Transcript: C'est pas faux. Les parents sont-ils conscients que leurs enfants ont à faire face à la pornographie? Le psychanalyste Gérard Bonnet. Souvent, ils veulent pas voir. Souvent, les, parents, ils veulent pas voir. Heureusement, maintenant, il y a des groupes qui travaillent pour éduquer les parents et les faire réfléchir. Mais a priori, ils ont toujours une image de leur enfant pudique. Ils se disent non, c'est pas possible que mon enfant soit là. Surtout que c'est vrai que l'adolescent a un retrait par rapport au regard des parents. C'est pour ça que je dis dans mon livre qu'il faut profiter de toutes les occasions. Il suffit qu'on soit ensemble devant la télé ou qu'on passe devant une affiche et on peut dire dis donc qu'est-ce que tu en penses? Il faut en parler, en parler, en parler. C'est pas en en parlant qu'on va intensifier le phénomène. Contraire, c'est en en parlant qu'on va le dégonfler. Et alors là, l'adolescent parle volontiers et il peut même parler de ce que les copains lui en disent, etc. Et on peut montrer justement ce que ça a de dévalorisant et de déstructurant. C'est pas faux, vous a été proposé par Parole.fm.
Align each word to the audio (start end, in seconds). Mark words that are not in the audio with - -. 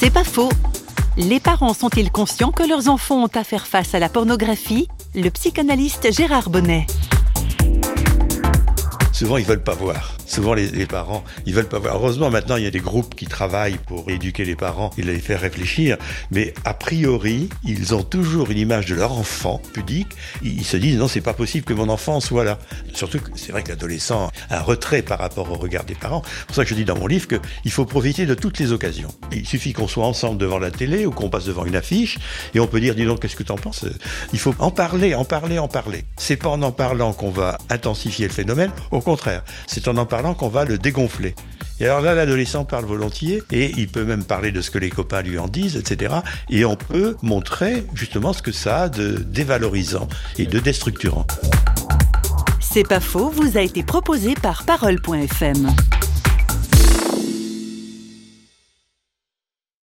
C'est 0.00 0.10
pas 0.12 0.22
faux. 0.22 0.48
Les 1.16 1.40
parents 1.40 1.74
sont-ils 1.74 2.12
conscients 2.12 2.52
que 2.52 2.62
leurs 2.62 2.88
enfants 2.88 3.24
ont 3.24 3.30
à 3.34 3.42
faire 3.42 3.66
face 3.66 3.96
à 3.96 3.98
la 3.98 4.08
pornographie? 4.08 4.86
Le 5.16 5.28
psychanalyste 5.28 6.12
Gérard 6.12 6.50
Bonnet. 6.50 6.86
Souvent, 9.18 9.36
ils 9.36 9.44
veulent 9.44 9.64
pas 9.64 9.74
voir. 9.74 10.14
Souvent, 10.26 10.54
les, 10.54 10.86
parents, 10.86 11.24
ils 11.44 11.52
veulent 11.52 11.66
pas 11.68 11.80
voir. 11.80 11.96
Heureusement, 11.96 12.30
maintenant, 12.30 12.54
il 12.54 12.62
y 12.62 12.68
a 12.68 12.70
des 12.70 12.78
groupes 12.78 13.16
qui 13.16 13.26
travaillent 13.26 13.78
pour 13.88 14.08
éduquer 14.08 14.44
les 14.44 14.54
parents 14.54 14.90
et 14.96 15.02
les 15.02 15.18
faire 15.18 15.40
réfléchir. 15.40 15.96
Mais 16.30 16.54
a 16.64 16.72
priori, 16.72 17.48
ils 17.64 17.96
ont 17.96 18.04
toujours 18.04 18.48
une 18.52 18.58
image 18.58 18.86
de 18.86 18.94
leur 18.94 19.10
enfant 19.10 19.60
pudique. 19.72 20.12
Ils 20.44 20.64
se 20.64 20.76
disent 20.76 20.98
non, 20.98 21.08
c'est 21.08 21.20
pas 21.20 21.34
possible 21.34 21.64
que 21.64 21.72
mon 21.72 21.88
enfant 21.88 22.20
soit 22.20 22.44
là. 22.44 22.60
Surtout 22.94 23.18
que 23.18 23.30
c'est 23.34 23.50
vrai 23.50 23.64
que 23.64 23.70
l'adolescent 23.70 24.30
a 24.50 24.58
un 24.58 24.62
retrait 24.62 25.02
par 25.02 25.18
rapport 25.18 25.50
au 25.50 25.56
regard 25.56 25.82
des 25.82 25.96
parents. 25.96 26.22
C'est 26.24 26.46
pour 26.46 26.54
ça 26.54 26.62
que 26.62 26.70
je 26.70 26.76
dis 26.76 26.84
dans 26.84 26.96
mon 26.96 27.08
livre 27.08 27.26
qu'il 27.26 27.72
faut 27.72 27.86
profiter 27.86 28.24
de 28.24 28.34
toutes 28.34 28.60
les 28.60 28.70
occasions. 28.70 29.12
Il 29.32 29.48
suffit 29.48 29.72
qu'on 29.72 29.88
soit 29.88 30.06
ensemble 30.06 30.38
devant 30.38 30.60
la 30.60 30.70
télé 30.70 31.06
ou 31.06 31.10
qu'on 31.10 31.28
passe 31.28 31.46
devant 31.46 31.64
une 31.64 31.74
affiche 31.74 32.20
et 32.54 32.60
on 32.60 32.68
peut 32.68 32.78
dire 32.78 32.94
dis 32.94 33.04
donc 33.04 33.20
qu'est-ce 33.20 33.34
que 33.34 33.42
tu 33.42 33.50
en 33.50 33.56
penses? 33.56 33.84
Il 34.32 34.38
faut 34.38 34.54
en 34.60 34.70
parler, 34.70 35.16
en 35.16 35.24
parler, 35.24 35.58
en 35.58 35.66
parler. 35.66 36.04
C'est 36.18 36.36
pas 36.36 36.50
en 36.50 36.62
en 36.62 36.70
parlant 36.70 37.12
qu'on 37.12 37.30
va 37.30 37.58
intensifier 37.68 38.28
le 38.28 38.32
phénomène. 38.32 38.70
Contraire, 39.08 39.42
c'est 39.66 39.88
en 39.88 39.96
en 39.96 40.04
parlant 40.04 40.34
qu'on 40.34 40.50
va 40.50 40.66
le 40.66 40.76
dégonfler. 40.76 41.34
Et 41.80 41.86
alors 41.86 42.02
là, 42.02 42.14
l'adolescent 42.14 42.66
parle 42.66 42.84
volontiers 42.84 43.42
et 43.50 43.72
il 43.78 43.88
peut 43.88 44.04
même 44.04 44.22
parler 44.22 44.52
de 44.52 44.60
ce 44.60 44.70
que 44.70 44.78
les 44.78 44.90
copains 44.90 45.22
lui 45.22 45.38
en 45.38 45.48
disent, 45.48 45.76
etc. 45.76 46.16
Et 46.50 46.66
on 46.66 46.76
peut 46.76 47.16
montrer 47.22 47.86
justement 47.94 48.34
ce 48.34 48.42
que 48.42 48.52
ça 48.52 48.82
a 48.82 48.88
de 48.90 49.16
dévalorisant 49.16 50.08
et 50.36 50.44
de 50.44 50.58
déstructurant. 50.58 51.26
C'est 52.60 52.86
pas 52.86 53.00
faux, 53.00 53.30
vous 53.30 53.56
a 53.56 53.62
été 53.62 53.82
proposé 53.82 54.34
par 54.34 54.64
Parole.fm. 54.64 55.68